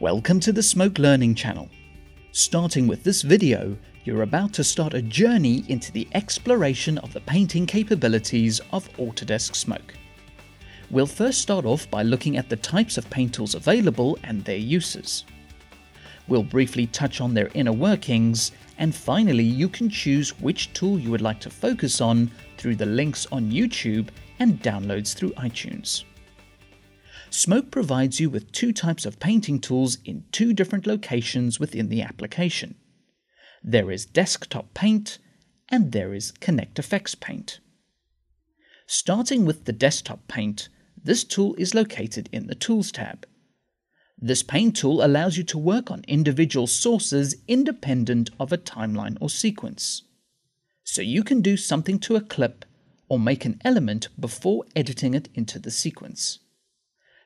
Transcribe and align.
Welcome 0.00 0.40
to 0.40 0.52
the 0.54 0.62
Smoke 0.62 0.98
Learning 0.98 1.34
channel. 1.34 1.68
Starting 2.32 2.86
with 2.86 3.04
this 3.04 3.20
video, 3.20 3.76
you're 4.04 4.22
about 4.22 4.54
to 4.54 4.64
start 4.64 4.94
a 4.94 5.02
journey 5.02 5.62
into 5.68 5.92
the 5.92 6.08
exploration 6.14 6.96
of 6.96 7.12
the 7.12 7.20
painting 7.20 7.66
capabilities 7.66 8.62
of 8.72 8.90
Autodesk 8.94 9.54
Smoke. 9.54 9.92
We'll 10.90 11.04
first 11.04 11.42
start 11.42 11.66
off 11.66 11.90
by 11.90 12.02
looking 12.02 12.38
at 12.38 12.48
the 12.48 12.56
types 12.56 12.96
of 12.96 13.10
paint 13.10 13.34
tools 13.34 13.54
available 13.54 14.18
and 14.24 14.42
their 14.42 14.56
uses. 14.56 15.26
We'll 16.28 16.44
briefly 16.44 16.86
touch 16.86 17.20
on 17.20 17.34
their 17.34 17.50
inner 17.52 17.74
workings, 17.74 18.52
and 18.78 18.94
finally 18.94 19.44
you 19.44 19.68
can 19.68 19.90
choose 19.90 20.30
which 20.40 20.72
tool 20.72 20.98
you 20.98 21.10
would 21.10 21.20
like 21.20 21.40
to 21.40 21.50
focus 21.50 22.00
on 22.00 22.30
through 22.56 22.76
the 22.76 22.86
links 22.86 23.26
on 23.30 23.50
YouTube 23.50 24.08
and 24.38 24.62
downloads 24.62 25.12
through 25.14 25.32
iTunes. 25.32 26.04
Smoke 27.32 27.70
provides 27.70 28.18
you 28.18 28.28
with 28.28 28.50
two 28.50 28.72
types 28.72 29.06
of 29.06 29.20
painting 29.20 29.60
tools 29.60 29.98
in 30.04 30.24
two 30.32 30.52
different 30.52 30.86
locations 30.86 31.60
within 31.60 31.88
the 31.88 32.02
application. 32.02 32.74
There 33.62 33.90
is 33.90 34.04
Desktop 34.04 34.74
Paint 34.74 35.18
and 35.68 35.92
there 35.92 36.12
is 36.12 36.32
ConnectFX 36.32 37.20
Paint. 37.20 37.60
Starting 38.86 39.44
with 39.44 39.64
the 39.64 39.72
Desktop 39.72 40.26
Paint, 40.26 40.68
this 41.02 41.22
tool 41.22 41.54
is 41.54 41.72
located 41.72 42.28
in 42.32 42.48
the 42.48 42.56
Tools 42.56 42.90
tab. 42.90 43.26
This 44.18 44.42
paint 44.42 44.76
tool 44.76 45.02
allows 45.02 45.38
you 45.38 45.44
to 45.44 45.58
work 45.58 45.90
on 45.90 46.04
individual 46.08 46.66
sources 46.66 47.36
independent 47.46 48.28
of 48.40 48.52
a 48.52 48.58
timeline 48.58 49.16
or 49.20 49.30
sequence. 49.30 50.02
So 50.82 51.00
you 51.00 51.22
can 51.22 51.40
do 51.40 51.56
something 51.56 52.00
to 52.00 52.16
a 52.16 52.20
clip 52.20 52.64
or 53.08 53.20
make 53.20 53.44
an 53.44 53.60
element 53.64 54.08
before 54.18 54.64
editing 54.74 55.14
it 55.14 55.28
into 55.34 55.58
the 55.60 55.70
sequence. 55.70 56.40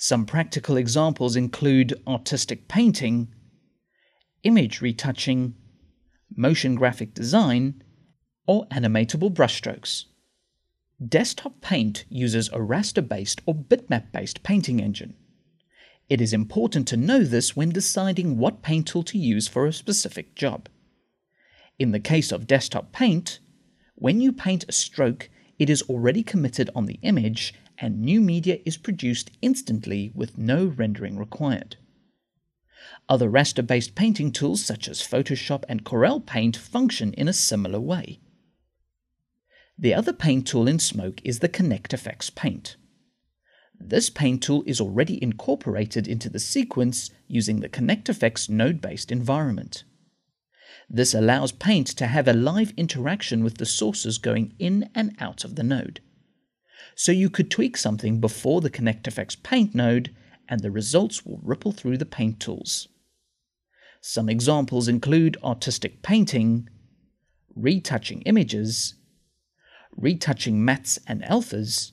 Some 0.00 0.26
practical 0.26 0.76
examples 0.76 1.34
include 1.34 2.00
artistic 2.06 2.68
painting, 2.68 3.34
image 4.44 4.80
retouching, 4.80 5.56
motion 6.36 6.76
graphic 6.76 7.14
design, 7.14 7.82
or 8.46 8.68
animatable 8.68 9.34
brushstrokes. 9.34 10.04
Desktop 11.04 11.60
Paint 11.60 12.04
uses 12.08 12.48
a 12.48 12.58
raster-based 12.58 13.40
or 13.44 13.56
bitmap-based 13.56 14.44
painting 14.44 14.80
engine. 14.80 15.14
It 16.08 16.20
is 16.20 16.32
important 16.32 16.86
to 16.88 16.96
know 16.96 17.24
this 17.24 17.56
when 17.56 17.70
deciding 17.70 18.38
what 18.38 18.62
paint 18.62 18.86
tool 18.86 19.02
to 19.02 19.18
use 19.18 19.48
for 19.48 19.66
a 19.66 19.72
specific 19.72 20.36
job. 20.36 20.68
In 21.76 21.90
the 21.90 22.00
case 22.00 22.30
of 22.30 22.46
Desktop 22.46 22.92
Paint, 22.92 23.40
when 23.96 24.20
you 24.20 24.32
paint 24.32 24.64
a 24.68 24.72
stroke, 24.72 25.28
it 25.58 25.68
is 25.68 25.82
already 25.82 26.22
committed 26.22 26.70
on 26.74 26.86
the 26.86 26.98
image 27.02 27.54
and 27.78 28.00
new 28.00 28.20
media 28.20 28.58
is 28.64 28.76
produced 28.76 29.30
instantly 29.42 30.10
with 30.14 30.38
no 30.38 30.66
rendering 30.66 31.18
required. 31.18 31.76
Other 33.08 33.28
raster 33.28 33.66
based 33.66 33.94
painting 33.94 34.32
tools 34.32 34.64
such 34.64 34.88
as 34.88 35.00
Photoshop 35.00 35.64
and 35.68 35.84
Corel 35.84 36.24
Paint 36.24 36.56
function 36.56 37.12
in 37.14 37.28
a 37.28 37.32
similar 37.32 37.80
way. 37.80 38.20
The 39.78 39.94
other 39.94 40.12
paint 40.12 40.46
tool 40.46 40.66
in 40.66 40.78
Smoke 40.78 41.20
is 41.24 41.38
the 41.38 41.48
ConnectFX 41.48 42.34
Paint. 42.34 42.76
This 43.80 44.10
paint 44.10 44.42
tool 44.42 44.64
is 44.66 44.80
already 44.80 45.22
incorporated 45.22 46.08
into 46.08 46.28
the 46.28 46.40
sequence 46.40 47.10
using 47.28 47.60
the 47.60 47.68
ConnectFX 47.68 48.48
node 48.48 48.80
based 48.80 49.12
environment. 49.12 49.84
This 50.88 51.14
allows 51.14 51.52
Paint 51.52 51.88
to 51.88 52.06
have 52.06 52.28
a 52.28 52.32
live 52.32 52.72
interaction 52.76 53.44
with 53.44 53.58
the 53.58 53.66
sources 53.66 54.18
going 54.18 54.54
in 54.58 54.90
and 54.94 55.14
out 55.20 55.44
of 55.44 55.54
the 55.56 55.62
node 55.62 56.00
so 56.98 57.12
you 57.12 57.30
could 57.30 57.48
tweak 57.48 57.76
something 57.76 58.20
before 58.20 58.60
the 58.60 58.70
ConnectFX 58.70 59.40
Paint 59.44 59.72
node 59.72 60.12
and 60.48 60.60
the 60.60 60.70
results 60.70 61.24
will 61.24 61.38
ripple 61.44 61.70
through 61.70 61.96
the 61.96 62.04
paint 62.04 62.40
tools. 62.40 62.88
Some 64.00 64.28
examples 64.28 64.88
include 64.88 65.36
artistic 65.44 66.02
painting, 66.02 66.68
retouching 67.54 68.22
images, 68.22 68.94
retouching 69.96 70.56
mattes 70.56 70.98
and 71.06 71.22
alphas, 71.22 71.92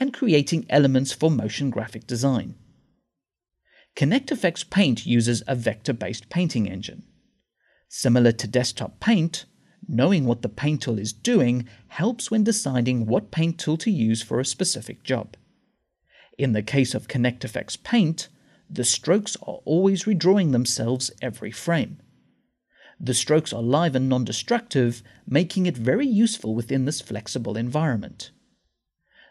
and 0.00 0.12
creating 0.12 0.66
elements 0.68 1.12
for 1.12 1.30
motion 1.30 1.70
graphic 1.70 2.08
design. 2.08 2.56
ConnectFX 3.94 4.68
Paint 4.68 5.06
uses 5.06 5.44
a 5.46 5.54
vector-based 5.54 6.28
painting 6.30 6.68
engine. 6.68 7.04
Similar 7.94 8.32
to 8.32 8.48
Desktop 8.48 9.00
Paint, 9.00 9.44
knowing 9.86 10.24
what 10.24 10.40
the 10.40 10.48
paint 10.48 10.80
tool 10.80 10.98
is 10.98 11.12
doing 11.12 11.68
helps 11.88 12.30
when 12.30 12.42
deciding 12.42 13.04
what 13.04 13.30
paint 13.30 13.58
tool 13.58 13.76
to 13.76 13.90
use 13.90 14.22
for 14.22 14.40
a 14.40 14.46
specific 14.46 15.02
job. 15.02 15.36
In 16.38 16.52
the 16.52 16.62
case 16.62 16.94
of 16.94 17.06
ConnectFX 17.06 17.82
Paint, 17.82 18.28
the 18.70 18.82
strokes 18.82 19.36
are 19.42 19.60
always 19.66 20.04
redrawing 20.04 20.52
themselves 20.52 21.10
every 21.20 21.50
frame. 21.50 22.00
The 22.98 23.12
strokes 23.12 23.52
are 23.52 23.62
live 23.62 23.94
and 23.94 24.08
non-destructive, 24.08 25.02
making 25.28 25.66
it 25.66 25.76
very 25.76 26.06
useful 26.06 26.54
within 26.54 26.86
this 26.86 27.02
flexible 27.02 27.58
environment. 27.58 28.30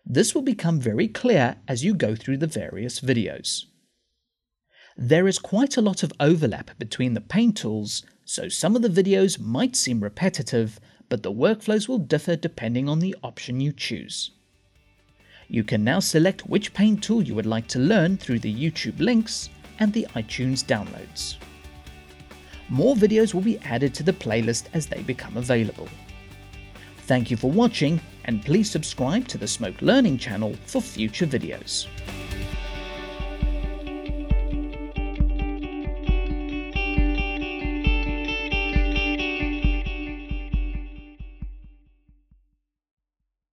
This 0.06 0.36
will 0.36 0.44
become 0.44 0.80
very 0.80 1.08
clear 1.08 1.58
as 1.68 1.84
you 1.84 1.96
go 1.96 2.16
through 2.16 2.38
the 2.38 2.46
various 2.46 3.00
videos. 3.00 3.64
There 4.98 5.28
is 5.28 5.40
quite 5.40 5.78
a 5.78 5.82
lot 5.82 6.04
of 6.04 6.12
overlap 6.20 6.78
between 6.78 7.14
the 7.14 7.22
paint 7.22 7.58
tools, 7.58 8.04
so 8.26 8.50
some 8.50 8.76
of 8.76 8.82
the 8.82 8.90
videos 9.04 9.40
might 9.40 9.76
seem 9.76 10.02
repetitive, 10.02 10.80
but 11.10 11.24
the 11.24 11.32
workflows 11.32 11.88
will 11.88 11.98
differ 11.98 12.36
depending 12.36 12.90
on 12.90 13.00
the 13.00 13.16
option 13.24 13.62
you 13.62 13.72
choose. 13.72 14.32
You 15.48 15.64
can 15.64 15.84
now 15.84 16.00
select 16.00 16.48
which 16.48 16.74
paint 16.74 17.04
tool 17.04 17.22
you 17.22 17.36
would 17.36 17.46
like 17.46 17.68
to 17.70 17.80
learn 17.80 18.18
through 18.18 18.40
the 18.40 18.54
YouTube 18.54 19.00
links 19.00 19.50
and 19.80 19.92
the 19.92 20.08
iTunes 20.16 20.64
downloads. 20.64 21.36
More 22.70 22.96
videos 22.96 23.34
will 23.34 23.42
be 23.42 23.60
added 23.60 23.94
to 23.96 24.04
the 24.04 24.14
playlist 24.14 24.68
as 24.74 24.88
they 24.88 25.02
become 25.04 25.36
available. 25.36 25.90
Thank 27.00 27.32
you 27.32 27.36
for 27.36 27.52
watching 27.52 28.00
and 28.26 28.46
please 28.46 28.72
subscribe 28.72 29.28
to 29.30 29.38
the 29.38 29.48
Smoke 29.48 29.82
Learning 29.82 30.18
channel 30.18 30.56
for 30.66 30.82
future 30.82 31.28
videos. 31.28 31.88